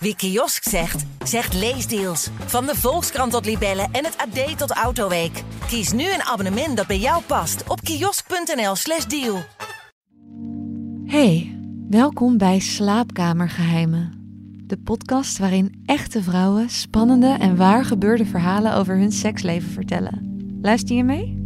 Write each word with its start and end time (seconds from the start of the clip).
Wie 0.00 0.16
kiosk 0.16 0.68
zegt, 0.68 1.04
zegt 1.24 1.54
leesdeals. 1.54 2.28
Van 2.46 2.66
de 2.66 2.74
Volkskrant 2.74 3.32
tot 3.32 3.44
Libellen 3.44 3.88
en 3.92 4.04
het 4.04 4.16
AD 4.16 4.58
tot 4.58 4.70
Autoweek. 4.70 5.42
Kies 5.66 5.92
nu 5.92 6.02
een 6.02 6.22
abonnement 6.22 6.76
dat 6.76 6.86
bij 6.86 6.98
jou 6.98 7.22
past 7.22 7.68
op 7.68 7.80
kiosk.nl/slash 7.80 9.04
deal. 9.04 9.38
Hey, 11.04 11.58
welkom 11.88 12.38
bij 12.38 12.58
Slaapkamergeheimen. 12.58 14.12
De 14.66 14.76
podcast 14.76 15.38
waarin 15.38 15.82
echte 15.86 16.22
vrouwen 16.22 16.70
spannende 16.70 17.36
en 17.40 17.56
waar 17.56 17.84
gebeurde 17.84 18.26
verhalen 18.26 18.74
over 18.74 18.96
hun 18.96 19.12
seksleven 19.12 19.70
vertellen. 19.70 20.36
Luister 20.62 20.96
je 20.96 21.04
mee? 21.04 21.37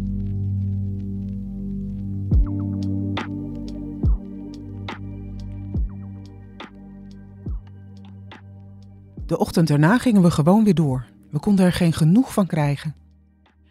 De 9.33 9.39
ochtend 9.39 9.71
erna 9.71 9.99
gingen 9.99 10.23
we 10.23 10.31
gewoon 10.31 10.65
weer 10.65 10.75
door. 10.75 11.07
We 11.31 11.39
konden 11.39 11.65
er 11.65 11.73
geen 11.73 11.93
genoeg 11.93 12.33
van 12.33 12.47
krijgen. 12.47 12.95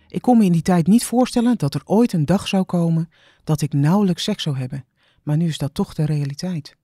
Ik 0.08 0.22
kon 0.22 0.38
me 0.38 0.46
in 0.46 0.52
die 0.52 0.62
tijd 0.62 0.88
niet 0.88 1.06
voorstellen 1.06 1.58
dat 1.58 1.74
er 1.74 1.82
ooit 1.86 2.14
een 2.14 2.26
dag 2.26 2.48
zou 2.48 2.64
komen 2.64 3.10
dat 3.44 3.62
ik 3.62 3.74
nauwelijks 3.74 4.24
seks 4.24 4.44
zou 4.44 4.58
hebben, 4.58 4.86
maar 5.24 5.38
nu 5.38 5.48
is 5.48 5.58
dat 5.58 5.74
toch 5.74 5.94
de 5.94 6.06
realiteit. 6.06 6.76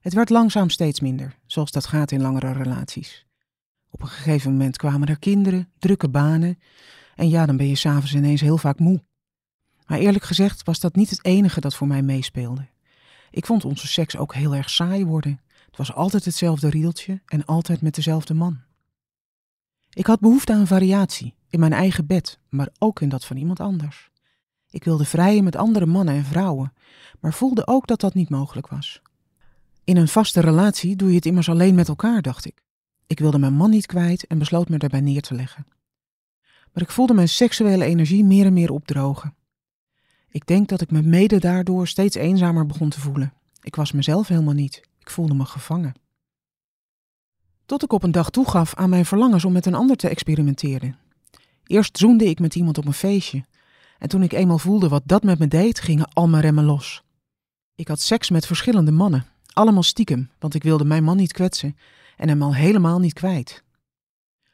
Het 0.00 0.12
werd 0.12 0.30
langzaam 0.30 0.70
steeds 0.70 1.00
minder, 1.00 1.38
zoals 1.46 1.70
dat 1.70 1.86
gaat 1.86 2.10
in 2.10 2.22
langere 2.22 2.52
relaties. 2.52 3.26
Op 3.90 4.02
een 4.02 4.08
gegeven 4.08 4.50
moment 4.50 4.76
kwamen 4.76 5.08
er 5.08 5.18
kinderen, 5.18 5.68
drukke 5.78 6.08
banen 6.08 6.58
en 7.14 7.28
ja, 7.28 7.46
dan 7.46 7.56
ben 7.56 7.68
je 7.68 7.74
s'avonds 7.74 8.14
ineens 8.14 8.40
heel 8.40 8.58
vaak 8.58 8.78
moe. 8.78 9.02
Maar 9.86 9.98
eerlijk 9.98 10.24
gezegd 10.24 10.62
was 10.62 10.80
dat 10.80 10.94
niet 10.94 11.10
het 11.10 11.24
enige 11.24 11.60
dat 11.60 11.74
voor 11.74 11.86
mij 11.86 12.02
meespeelde. 12.02 12.68
Ik 13.30 13.46
vond 13.46 13.64
onze 13.64 13.86
seks 13.86 14.16
ook 14.16 14.34
heel 14.34 14.54
erg 14.54 14.70
saai 14.70 15.04
worden. 15.04 15.40
Het 15.72 15.80
was 15.80 15.96
altijd 15.96 16.24
hetzelfde 16.24 16.70
rieltje 16.70 17.20
en 17.26 17.44
altijd 17.44 17.80
met 17.80 17.94
dezelfde 17.94 18.34
man. 18.34 18.60
Ik 19.92 20.06
had 20.06 20.20
behoefte 20.20 20.52
aan 20.52 20.66
variatie, 20.66 21.34
in 21.48 21.60
mijn 21.60 21.72
eigen 21.72 22.06
bed, 22.06 22.38
maar 22.48 22.68
ook 22.78 23.00
in 23.00 23.08
dat 23.08 23.24
van 23.24 23.36
iemand 23.36 23.60
anders. 23.60 24.10
Ik 24.70 24.84
wilde 24.84 25.04
vrijen 25.04 25.44
met 25.44 25.56
andere 25.56 25.86
mannen 25.86 26.14
en 26.14 26.24
vrouwen, 26.24 26.72
maar 27.20 27.32
voelde 27.32 27.66
ook 27.66 27.86
dat 27.86 28.00
dat 28.00 28.14
niet 28.14 28.28
mogelijk 28.28 28.66
was. 28.66 29.02
In 29.84 29.96
een 29.96 30.08
vaste 30.08 30.40
relatie 30.40 30.96
doe 30.96 31.08
je 31.08 31.14
het 31.14 31.26
immers 31.26 31.48
alleen 31.48 31.74
met 31.74 31.88
elkaar, 31.88 32.22
dacht 32.22 32.44
ik. 32.44 32.64
Ik 33.06 33.18
wilde 33.18 33.38
mijn 33.38 33.54
man 33.54 33.70
niet 33.70 33.86
kwijt 33.86 34.26
en 34.26 34.38
besloot 34.38 34.68
me 34.68 34.78
daarbij 34.78 35.00
neer 35.00 35.22
te 35.22 35.34
leggen. 35.34 35.66
Maar 36.72 36.82
ik 36.82 36.90
voelde 36.90 37.14
mijn 37.14 37.28
seksuele 37.28 37.84
energie 37.84 38.24
meer 38.24 38.46
en 38.46 38.52
meer 38.52 38.72
opdrogen. 38.72 39.34
Ik 40.28 40.46
denk 40.46 40.68
dat 40.68 40.80
ik 40.80 40.90
me 40.90 41.02
mede 41.02 41.38
daardoor 41.38 41.88
steeds 41.88 42.16
eenzamer 42.16 42.66
begon 42.66 42.88
te 42.88 43.00
voelen. 43.00 43.32
Ik 43.60 43.76
was 43.76 43.92
mezelf 43.92 44.28
helemaal 44.28 44.54
niet. 44.54 44.90
Ik 45.02 45.10
voelde 45.10 45.34
me 45.34 45.44
gevangen. 45.44 45.94
Tot 47.66 47.82
ik 47.82 47.92
op 47.92 48.02
een 48.02 48.12
dag 48.12 48.30
toegaf 48.30 48.74
aan 48.74 48.90
mijn 48.90 49.04
verlangens 49.04 49.44
om 49.44 49.52
met 49.52 49.66
een 49.66 49.74
ander 49.74 49.96
te 49.96 50.08
experimenteren. 50.08 50.96
Eerst 51.66 51.98
zoende 51.98 52.24
ik 52.24 52.40
met 52.40 52.54
iemand 52.54 52.78
op 52.78 52.86
een 52.86 52.92
feestje. 52.92 53.44
En 53.98 54.08
toen 54.08 54.22
ik 54.22 54.32
eenmaal 54.32 54.58
voelde 54.58 54.88
wat 54.88 55.02
dat 55.04 55.22
met 55.22 55.38
me 55.38 55.48
deed, 55.48 55.80
gingen 55.80 56.12
al 56.12 56.28
mijn 56.28 56.42
remmen 56.42 56.64
los. 56.64 57.02
Ik 57.74 57.88
had 57.88 58.00
seks 58.00 58.30
met 58.30 58.46
verschillende 58.46 58.92
mannen, 58.92 59.26
allemaal 59.52 59.82
stiekem, 59.82 60.30
want 60.38 60.54
ik 60.54 60.62
wilde 60.62 60.84
mijn 60.84 61.04
man 61.04 61.16
niet 61.16 61.32
kwetsen 61.32 61.76
en 62.16 62.28
hem 62.28 62.42
al 62.42 62.54
helemaal 62.54 62.98
niet 62.98 63.12
kwijt. 63.12 63.62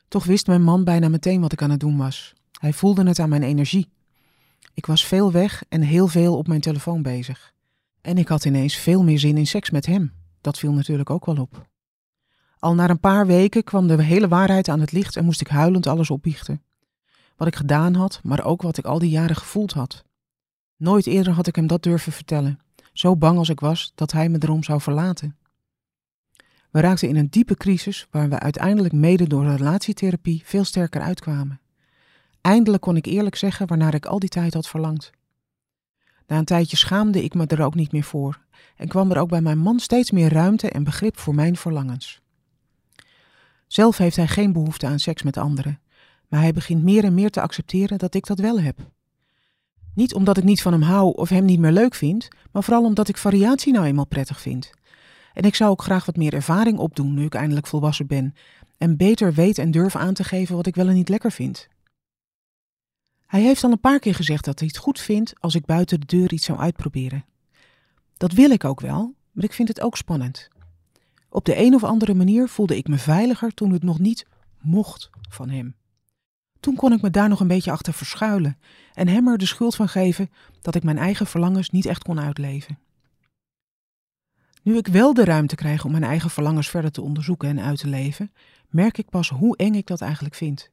Toch 0.08 0.24
wist 0.24 0.46
mijn 0.46 0.62
man 0.62 0.84
bijna 0.84 1.08
meteen 1.08 1.40
wat 1.40 1.52
ik 1.52 1.62
aan 1.62 1.70
het 1.70 1.80
doen 1.80 1.96
was. 1.96 2.34
Hij 2.60 2.72
voelde 2.72 3.06
het 3.06 3.18
aan 3.18 3.28
mijn 3.28 3.42
energie. 3.42 3.88
Ik 4.74 4.86
was 4.86 5.04
veel 5.04 5.32
weg 5.32 5.62
en 5.68 5.82
heel 5.82 6.08
veel 6.08 6.36
op 6.36 6.46
mijn 6.46 6.60
telefoon 6.60 7.02
bezig. 7.02 7.52
En 8.00 8.18
ik 8.18 8.28
had 8.28 8.44
ineens 8.44 8.76
veel 8.76 9.02
meer 9.02 9.18
zin 9.18 9.36
in 9.36 9.46
seks 9.46 9.70
met 9.70 9.86
hem. 9.86 10.17
Dat 10.40 10.58
viel 10.58 10.72
natuurlijk 10.72 11.10
ook 11.10 11.26
wel 11.26 11.36
op. 11.36 11.66
Al 12.58 12.74
na 12.74 12.88
een 12.88 13.00
paar 13.00 13.26
weken 13.26 13.64
kwam 13.64 13.86
de 13.86 14.02
hele 14.02 14.28
waarheid 14.28 14.68
aan 14.68 14.80
het 14.80 14.92
licht 14.92 15.16
en 15.16 15.24
moest 15.24 15.40
ik 15.40 15.48
huilend 15.48 15.86
alles 15.86 16.10
opbiechten. 16.10 16.62
Wat 17.36 17.48
ik 17.48 17.56
gedaan 17.56 17.94
had, 17.94 18.20
maar 18.22 18.44
ook 18.44 18.62
wat 18.62 18.78
ik 18.78 18.84
al 18.84 18.98
die 18.98 19.10
jaren 19.10 19.36
gevoeld 19.36 19.72
had. 19.72 20.04
Nooit 20.76 21.06
eerder 21.06 21.32
had 21.32 21.46
ik 21.46 21.56
hem 21.56 21.66
dat 21.66 21.82
durven 21.82 22.12
vertellen, 22.12 22.60
zo 22.92 23.16
bang 23.16 23.38
als 23.38 23.48
ik 23.48 23.60
was 23.60 23.92
dat 23.94 24.12
hij 24.12 24.28
me 24.28 24.36
erom 24.40 24.62
zou 24.62 24.80
verlaten. 24.80 25.36
We 26.70 26.80
raakten 26.80 27.08
in 27.08 27.16
een 27.16 27.30
diepe 27.30 27.54
crisis 27.54 28.06
waar 28.10 28.28
we 28.28 28.38
uiteindelijk 28.38 28.94
mede 28.94 29.26
door 29.26 29.46
relatietherapie 29.46 30.42
veel 30.44 30.64
sterker 30.64 31.00
uitkwamen. 31.00 31.60
Eindelijk 32.40 32.82
kon 32.82 32.96
ik 32.96 33.06
eerlijk 33.06 33.36
zeggen 33.36 33.66
waarnaar 33.66 33.94
ik 33.94 34.06
al 34.06 34.18
die 34.18 34.28
tijd 34.28 34.54
had 34.54 34.68
verlangd. 34.68 35.10
Na 36.28 36.38
een 36.38 36.44
tijdje 36.44 36.76
schaamde 36.76 37.24
ik 37.24 37.34
me 37.34 37.46
er 37.46 37.62
ook 37.62 37.74
niet 37.74 37.92
meer 37.92 38.02
voor 38.02 38.40
en 38.76 38.88
kwam 38.88 39.10
er 39.10 39.18
ook 39.18 39.28
bij 39.28 39.40
mijn 39.40 39.58
man 39.58 39.80
steeds 39.80 40.10
meer 40.10 40.32
ruimte 40.32 40.70
en 40.70 40.84
begrip 40.84 41.18
voor 41.18 41.34
mijn 41.34 41.56
verlangens. 41.56 42.20
Zelf 43.66 43.96
heeft 43.96 44.16
hij 44.16 44.26
geen 44.26 44.52
behoefte 44.52 44.86
aan 44.86 44.98
seks 44.98 45.22
met 45.22 45.36
anderen, 45.36 45.80
maar 46.28 46.40
hij 46.40 46.52
begint 46.52 46.82
meer 46.82 47.04
en 47.04 47.14
meer 47.14 47.30
te 47.30 47.40
accepteren 47.40 47.98
dat 47.98 48.14
ik 48.14 48.26
dat 48.26 48.38
wel 48.38 48.60
heb. 48.60 48.78
Niet 49.94 50.14
omdat 50.14 50.36
ik 50.36 50.44
niet 50.44 50.62
van 50.62 50.72
hem 50.72 50.82
hou 50.82 51.14
of 51.14 51.28
hem 51.28 51.44
niet 51.44 51.58
meer 51.58 51.72
leuk 51.72 51.94
vind, 51.94 52.28
maar 52.52 52.62
vooral 52.62 52.84
omdat 52.84 53.08
ik 53.08 53.16
variatie 53.16 53.72
nou 53.72 53.86
eenmaal 53.86 54.06
prettig 54.06 54.40
vind. 54.40 54.70
En 55.32 55.42
ik 55.42 55.54
zou 55.54 55.70
ook 55.70 55.82
graag 55.82 56.06
wat 56.06 56.16
meer 56.16 56.34
ervaring 56.34 56.78
opdoen 56.78 57.14
nu 57.14 57.24
ik 57.24 57.34
eindelijk 57.34 57.66
volwassen 57.66 58.06
ben 58.06 58.34
en 58.78 58.96
beter 58.96 59.34
weet 59.34 59.58
en 59.58 59.70
durf 59.70 59.96
aan 59.96 60.14
te 60.14 60.24
geven 60.24 60.56
wat 60.56 60.66
ik 60.66 60.74
wel 60.74 60.88
en 60.88 60.94
niet 60.94 61.08
lekker 61.08 61.32
vind. 61.32 61.68
Hij 63.28 63.42
heeft 63.42 63.64
al 63.64 63.70
een 63.70 63.80
paar 63.80 63.98
keer 63.98 64.14
gezegd 64.14 64.44
dat 64.44 64.58
hij 64.58 64.68
het 64.68 64.76
goed 64.76 65.00
vindt 65.00 65.32
als 65.40 65.54
ik 65.54 65.64
buiten 65.66 66.00
de 66.00 66.06
deur 66.06 66.32
iets 66.32 66.44
zou 66.44 66.58
uitproberen. 66.58 67.24
Dat 68.16 68.32
wil 68.32 68.50
ik 68.50 68.64
ook 68.64 68.80
wel, 68.80 69.14
maar 69.32 69.44
ik 69.44 69.52
vind 69.52 69.68
het 69.68 69.80
ook 69.80 69.96
spannend. 69.96 70.48
Op 71.28 71.44
de 71.44 71.58
een 71.58 71.74
of 71.74 71.84
andere 71.84 72.14
manier 72.14 72.48
voelde 72.48 72.76
ik 72.76 72.88
me 72.88 72.98
veiliger 72.98 73.54
toen 73.54 73.72
het 73.72 73.82
nog 73.82 73.98
niet 73.98 74.26
mocht 74.60 75.10
van 75.28 75.48
hem. 75.48 75.74
Toen 76.60 76.74
kon 76.74 76.92
ik 76.92 77.02
me 77.02 77.10
daar 77.10 77.28
nog 77.28 77.40
een 77.40 77.48
beetje 77.48 77.70
achter 77.70 77.92
verschuilen 77.92 78.58
en 78.94 79.08
hem 79.08 79.28
er 79.28 79.38
de 79.38 79.46
schuld 79.46 79.74
van 79.74 79.88
geven 79.88 80.30
dat 80.62 80.74
ik 80.74 80.82
mijn 80.82 80.98
eigen 80.98 81.26
verlangens 81.26 81.70
niet 81.70 81.86
echt 81.86 82.02
kon 82.02 82.20
uitleven. 82.20 82.78
Nu 84.62 84.76
ik 84.76 84.86
wel 84.86 85.14
de 85.14 85.24
ruimte 85.24 85.54
krijg 85.54 85.84
om 85.84 85.90
mijn 85.90 86.04
eigen 86.04 86.30
verlangens 86.30 86.68
verder 86.68 86.90
te 86.90 87.02
onderzoeken 87.02 87.48
en 87.48 87.60
uit 87.60 87.78
te 87.78 87.88
leven, 87.88 88.32
merk 88.68 88.98
ik 88.98 89.08
pas 89.08 89.28
hoe 89.28 89.56
eng 89.56 89.74
ik 89.74 89.86
dat 89.86 90.00
eigenlijk 90.00 90.34
vind. 90.34 90.70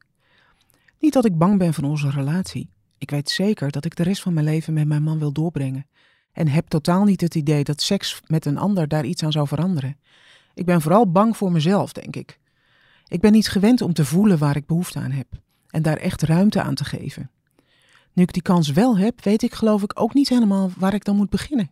Niet 1.00 1.14
dat 1.14 1.26
ik 1.26 1.38
bang 1.38 1.58
ben 1.58 1.74
van 1.74 1.84
onze 1.84 2.10
relatie. 2.10 2.70
Ik 2.98 3.10
weet 3.10 3.30
zeker 3.30 3.72
dat 3.72 3.86
ik 3.86 3.96
de 3.96 4.04
rest 4.04 4.22
van 4.22 4.34
mijn 4.34 4.46
leven 4.46 4.74
met 4.74 4.88
mijn 4.88 5.04
man 5.04 5.20
wil 5.20 5.32
doorbrengen. 5.32 5.88
En 6.32 6.48
heb 6.48 6.68
totaal 6.68 7.04
niet 7.04 7.22
het 7.22 7.36
idee 7.36 7.64
dat 7.64 7.82
seks 7.82 8.22
met 8.28 8.46
een 8.46 8.58
ander 8.58 8.88
daar 8.88 9.06
iets 9.06 9.24
aan 9.24 9.32
zou 9.32 9.48
veranderen. 9.48 9.98
Ik 10.54 10.66
ben 10.66 10.82
vooral 10.82 11.12
bang 11.12 11.38
voor 11.38 11.52
mezelf, 11.52 11.92
denk 11.92 12.16
ik. 12.16 12.40
Ik 13.08 13.22
ben 13.22 13.32
niet 13.32 13.48
gewend 13.48 13.82
om 13.82 13.94
te 13.94 14.06
voelen 14.06 14.38
waar 14.38 14.56
ik 14.56 14.66
behoefte 14.66 15.00
aan 15.00 15.12
heb. 15.12 15.28
En 15.70 15.82
daar 15.82 15.98
echt 15.98 16.22
ruimte 16.22 16.62
aan 16.62 16.76
te 16.76 16.84
geven. 16.84 17.30
Nu 18.14 18.24
ik 18.24 18.34
die 18.34 18.42
kans 18.42 18.72
wel 18.72 18.98
heb, 18.98 19.24
weet 19.24 19.44
ik 19.44 19.54
geloof 19.54 19.84
ik 19.84 20.00
ook 20.00 20.14
niet 20.14 20.30
helemaal 20.30 20.72
waar 20.78 20.94
ik 20.94 21.06
dan 21.06 21.16
moet 21.16 21.30
beginnen. 21.30 21.72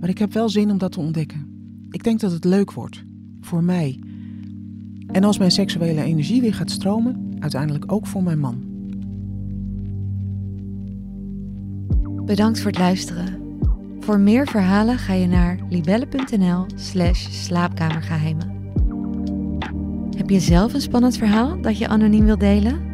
Maar 0.00 0.08
ik 0.08 0.18
heb 0.18 0.32
wel 0.32 0.48
zin 0.48 0.70
om 0.70 0.78
dat 0.78 0.92
te 0.92 1.00
ontdekken. 1.00 1.58
Ik 1.90 2.02
denk 2.02 2.20
dat 2.20 2.32
het 2.32 2.44
leuk 2.44 2.72
wordt. 2.72 3.04
Voor 3.40 3.64
mij. 3.64 4.00
En 5.12 5.24
als 5.24 5.38
mijn 5.38 5.50
seksuele 5.50 6.02
energie 6.02 6.40
weer 6.40 6.54
gaat 6.54 6.70
stromen, 6.70 7.36
uiteindelijk 7.38 7.92
ook 7.92 8.06
voor 8.06 8.22
mijn 8.22 8.38
man. 8.38 8.68
Bedankt 12.24 12.60
voor 12.60 12.70
het 12.70 12.80
luisteren. 12.80 13.38
Voor 14.00 14.18
meer 14.18 14.46
verhalen 14.46 14.98
ga 14.98 15.12
je 15.12 15.26
naar 15.26 15.58
libelle.nl/slash 15.68 17.26
slaapkamergeheimen. 17.30 18.58
Heb 20.16 20.30
je 20.30 20.40
zelf 20.40 20.74
een 20.74 20.80
spannend 20.80 21.16
verhaal 21.16 21.60
dat 21.60 21.78
je 21.78 21.88
anoniem 21.88 22.24
wilt 22.24 22.40
delen? 22.40 22.88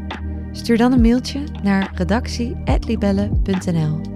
Stuur 0.53 0.77
dan 0.77 0.93
een 0.93 1.01
mailtje 1.01 1.41
naar 1.63 1.93
redactie.libelle.nl. 1.95 4.16